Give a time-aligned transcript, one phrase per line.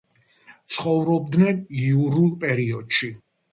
[0.75, 3.15] ცხოვრობდნენ იურულ პერიოდში.